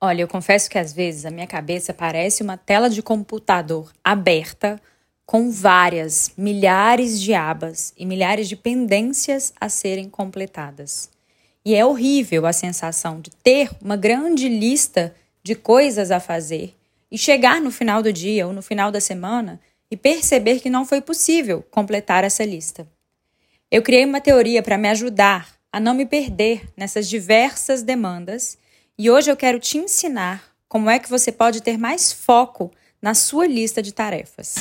[0.00, 4.80] Olha, eu confesso que às vezes a minha cabeça parece uma tela de computador aberta
[5.26, 11.10] com várias, milhares de abas e milhares de pendências a serem completadas.
[11.64, 16.74] E é horrível a sensação de ter uma grande lista de coisas a fazer
[17.10, 19.60] e chegar no final do dia ou no final da semana
[19.90, 22.86] e perceber que não foi possível completar essa lista.
[23.70, 28.56] Eu criei uma teoria para me ajudar a não me perder nessas diversas demandas
[28.98, 33.14] e hoje eu quero te ensinar como é que você pode ter mais foco na
[33.14, 34.56] sua lista de tarefas.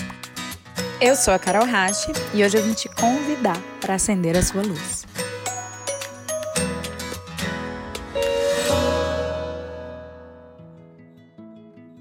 [1.01, 4.61] Eu sou a Carol Rache e hoje eu vim te convidar para acender a sua
[4.61, 5.07] luz.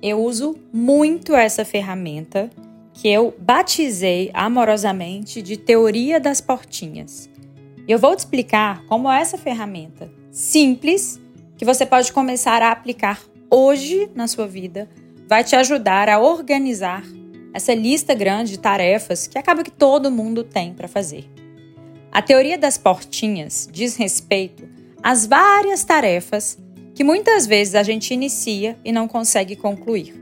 [0.03, 2.51] Eu uso muito essa ferramenta
[2.93, 7.31] que eu batizei amorosamente de teoria das portinhas.
[7.89, 11.19] Eu vou te explicar como essa ferramenta simples
[11.57, 13.21] que você pode começar a aplicar
[13.51, 14.89] hoje na sua vida
[15.29, 17.03] vai te ajudar a organizar
[17.53, 21.25] essa lista grande de tarefas que acaba que todo mundo tem para fazer.
[22.13, 24.69] A teoria das portinhas diz respeito
[25.03, 26.59] às várias tarefas
[26.95, 30.15] que muitas vezes a gente inicia e não consegue concluir.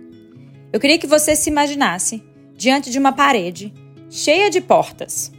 [0.72, 2.22] Eu queria que você se imaginasse
[2.56, 3.72] diante de uma parede
[4.10, 5.32] cheia de portas.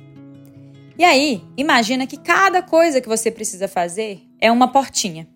[0.97, 5.27] E aí, imagina que cada coisa que você precisa fazer é uma portinha.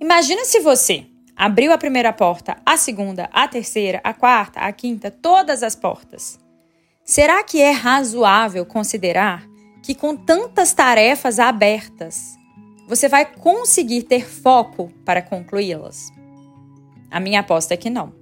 [0.00, 5.10] Imagina se você abriu a primeira porta, a segunda, a terceira, a quarta, a quinta,
[5.10, 6.38] todas as portas.
[7.04, 9.46] Será que é razoável considerar
[9.82, 12.36] que com tantas tarefas abertas,
[12.88, 16.10] você vai conseguir ter foco para concluí-las?
[17.10, 18.12] A minha aposta é que não.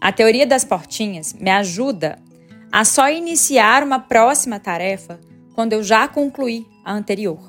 [0.00, 2.18] A teoria das portinhas me ajuda
[2.70, 5.18] a só iniciar uma próxima tarefa
[5.54, 7.40] quando eu já concluí a anterior.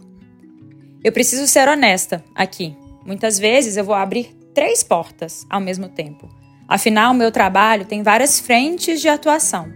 [1.04, 2.81] Eu preciso ser honesta aqui.
[3.06, 6.30] Muitas vezes eu vou abrir três portas ao mesmo tempo.
[6.68, 9.72] Afinal, meu trabalho tem várias frentes de atuação.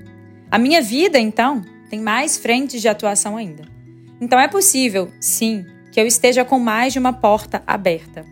[0.49, 3.63] A minha vida, então, tem mais frentes de atuação ainda.
[4.21, 8.25] Então é possível, sim, que eu esteja com mais de uma porta aberta.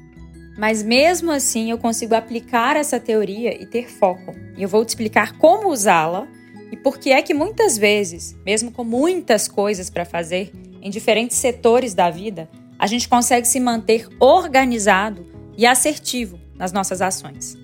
[0.57, 4.33] Mas mesmo assim eu consigo aplicar essa teoria e ter foco.
[4.55, 6.27] E eu vou te explicar como usá-la
[6.71, 10.51] e por que é que muitas vezes, mesmo com muitas coisas para fazer
[10.81, 12.49] em diferentes setores da vida,
[12.83, 15.25] a gente consegue se manter organizado
[15.57, 17.57] e assertivo nas nossas ações.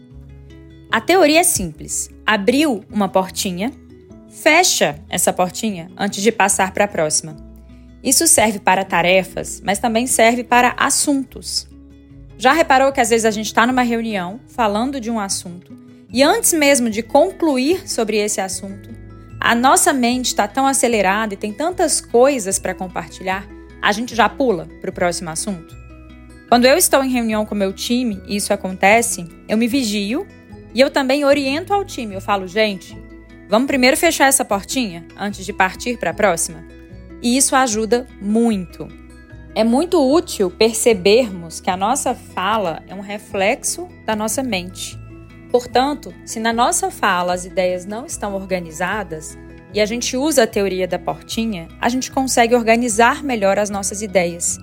[0.89, 3.73] A teoria é simples: abriu uma portinha,
[4.29, 7.35] fecha essa portinha antes de passar para a próxima.
[8.01, 11.67] Isso serve para tarefas, mas também serve para assuntos.
[12.37, 15.77] Já reparou que às vezes a gente está numa reunião falando de um assunto
[16.09, 18.89] e antes mesmo de concluir sobre esse assunto,
[19.37, 24.27] a nossa mente está tão acelerada e tem tantas coisas para compartilhar a gente já
[24.27, 25.77] pula para o próximo assunto?
[26.49, 30.25] Quando eu estou em reunião com meu time e isso acontece, eu me vigio
[30.73, 32.15] e eu também oriento ao time.
[32.15, 32.97] Eu falo, gente,
[33.47, 36.65] vamos primeiro fechar essa portinha antes de partir para a próxima?
[37.21, 38.87] E isso ajuda muito.
[39.53, 44.97] É muito útil percebermos que a nossa fala é um reflexo da nossa mente.
[45.51, 49.37] Portanto, se na nossa fala as ideias não estão organizadas,
[49.73, 54.01] e a gente usa a teoria da portinha, a gente consegue organizar melhor as nossas
[54.01, 54.57] ideias.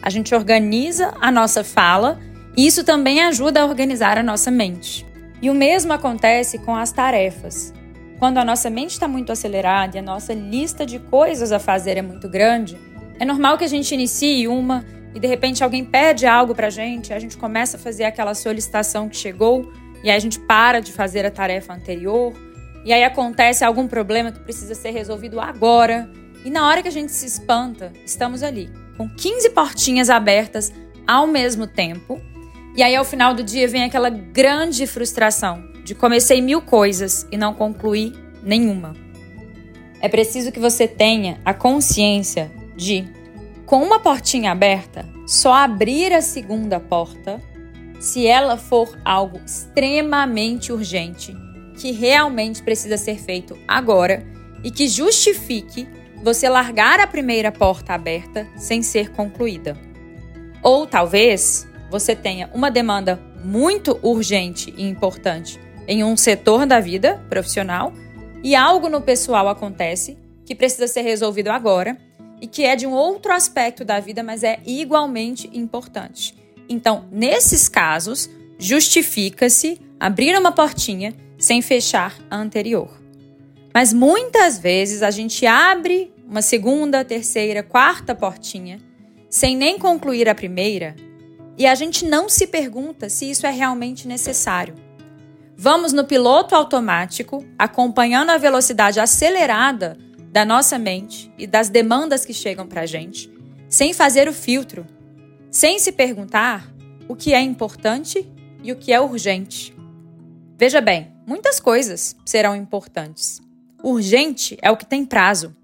[0.00, 2.20] A gente organiza a nossa fala
[2.56, 5.04] e isso também ajuda a organizar a nossa mente.
[5.42, 7.72] E o mesmo acontece com as tarefas.
[8.18, 11.96] Quando a nossa mente está muito acelerada e a nossa lista de coisas a fazer
[11.96, 12.78] é muito grande,
[13.18, 16.70] é normal que a gente inicie uma e de repente alguém pede algo para a
[16.70, 19.72] gente, a gente começa a fazer aquela solicitação que chegou
[20.02, 22.32] e aí a gente para de fazer a tarefa anterior
[22.84, 26.10] e aí acontece algum problema que precisa ser resolvido agora.
[26.44, 30.70] E na hora que a gente se espanta, estamos ali, com 15 portinhas abertas
[31.06, 32.20] ao mesmo tempo.
[32.76, 37.36] E aí ao final do dia vem aquela grande frustração de comecei mil coisas e
[37.36, 38.12] não concluí
[38.42, 38.94] nenhuma.
[40.00, 43.08] É preciso que você tenha a consciência de,
[43.64, 47.40] com uma portinha aberta, só abrir a segunda porta
[47.98, 51.34] se ela for algo extremamente urgente
[51.76, 54.24] que realmente precisa ser feito agora
[54.62, 55.88] e que justifique
[56.22, 59.76] você largar a primeira porta aberta sem ser concluída.
[60.62, 67.22] Ou talvez você tenha uma demanda muito urgente e importante em um setor da vida
[67.28, 67.92] profissional
[68.42, 70.16] e algo no pessoal acontece
[70.46, 71.96] que precisa ser resolvido agora
[72.40, 76.34] e que é de um outro aspecto da vida, mas é igualmente importante.
[76.68, 82.90] Então, nesses casos, justifica-se abrir uma portinha sem fechar a anterior.
[83.72, 88.80] Mas muitas vezes a gente abre uma segunda, terceira, quarta portinha
[89.28, 90.94] sem nem concluir a primeira,
[91.58, 94.76] e a gente não se pergunta se isso é realmente necessário.
[95.56, 99.98] Vamos no piloto automático, acompanhando a velocidade acelerada
[100.30, 103.28] da nossa mente e das demandas que chegam para a gente,
[103.68, 104.86] sem fazer o filtro,
[105.50, 106.72] sem se perguntar
[107.08, 108.24] o que é importante
[108.62, 109.74] e o que é urgente.
[110.56, 113.40] Veja bem, muitas coisas serão importantes.
[113.82, 115.54] Urgente é o que tem prazo.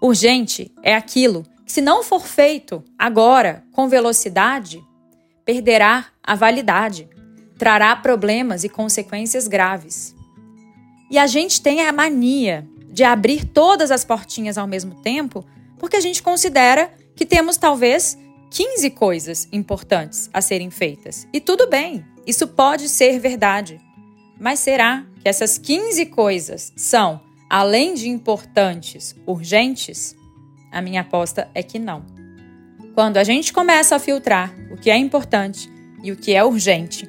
[0.00, 4.82] Urgente é aquilo que, se não for feito agora com velocidade,
[5.44, 7.08] perderá a validade,
[7.58, 10.14] trará problemas e consequências graves.
[11.10, 15.44] E a gente tem a mania de abrir todas as portinhas ao mesmo tempo
[15.78, 18.16] porque a gente considera que temos talvez
[18.50, 21.26] 15 coisas importantes a serem feitas.
[21.32, 23.80] E tudo bem, isso pode ser verdade.
[24.42, 30.16] Mas será que essas 15 coisas são, além de importantes, urgentes?
[30.72, 32.04] A minha aposta é que não.
[32.92, 35.70] Quando a gente começa a filtrar o que é importante
[36.02, 37.08] e o que é urgente,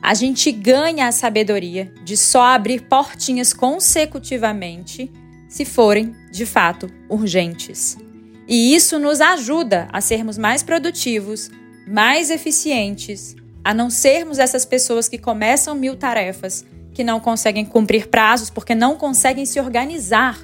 [0.00, 5.10] a gente ganha a sabedoria de só abrir portinhas consecutivamente
[5.48, 7.98] se forem, de fato, urgentes.
[8.46, 11.50] E isso nos ajuda a sermos mais produtivos,
[11.88, 13.34] mais eficientes,
[13.64, 18.74] a não sermos essas pessoas que começam mil tarefas, que não conseguem cumprir prazos porque
[18.74, 20.38] não conseguem se organizar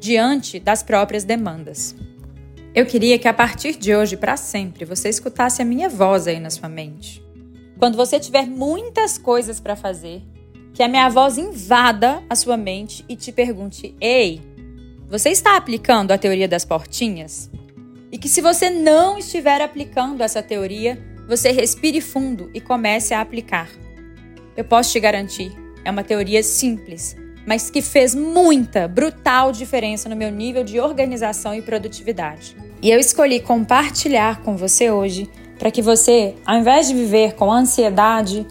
[0.00, 1.94] diante das próprias demandas.
[2.74, 6.40] Eu queria que a partir de hoje, para sempre, você escutasse a minha voz aí
[6.40, 7.22] na sua mente.
[7.78, 10.22] Quando você tiver muitas coisas para fazer,
[10.72, 14.40] que a minha voz invada a sua mente e te pergunte: Ei,
[15.08, 17.50] você está aplicando a teoria das portinhas?
[18.10, 20.98] E que se você não estiver aplicando essa teoria,
[21.28, 23.68] você respire fundo e comece a aplicar.
[24.56, 25.52] Eu posso te garantir,
[25.84, 27.16] é uma teoria simples,
[27.46, 32.56] mas que fez muita, brutal diferença no meu nível de organização e produtividade.
[32.80, 35.28] E eu escolhi compartilhar com você hoje
[35.58, 38.46] para que você, ao invés de viver com ansiedade,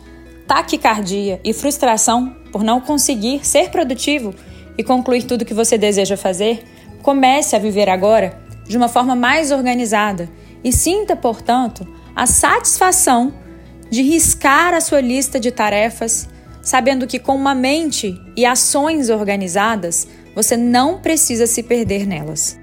[0.47, 4.33] taquicardia e frustração por não conseguir ser produtivo
[4.77, 6.63] e concluir tudo que você deseja fazer,
[7.01, 10.29] comece a viver agora de uma forma mais organizada
[10.63, 11.87] e sinta, portanto,
[12.21, 13.33] a satisfação
[13.89, 16.29] de riscar a sua lista de tarefas
[16.61, 22.59] sabendo que com uma mente e ações organizadas, você não precisa se perder nelas.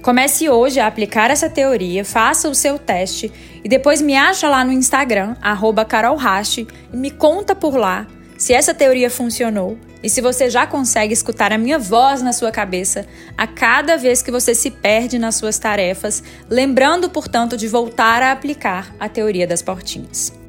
[0.00, 3.30] Comece hoje a aplicar essa teoria, faça o seu teste
[3.62, 5.36] e depois me acha lá no Instagram,
[5.86, 8.06] carolhache, e me conta por lá
[8.38, 12.52] se essa teoria funcionou e se você já consegue escutar a minha voz na sua
[12.52, 13.06] cabeça
[13.38, 18.30] a cada vez que você se perde nas suas tarefas, lembrando, portanto, de voltar a
[18.30, 20.43] aplicar a teoria das portinhas.